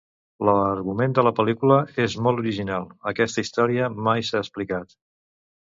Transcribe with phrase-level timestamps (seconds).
[0.47, 4.99] L'argument de la pel·lícula és molt original, aquesta història mai s'ha explicat.